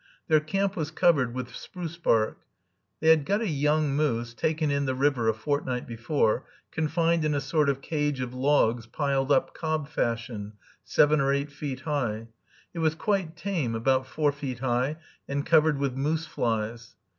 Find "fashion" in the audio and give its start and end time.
9.87-10.53